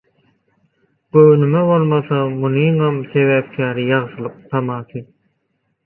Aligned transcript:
Göwnüme 1.17 1.61
bolmasa, 1.67 2.23
munuňam 2.41 2.99
sebäpkäri 3.13 3.89
ýagşylyk 3.95 4.45
tamasy. 4.51 5.09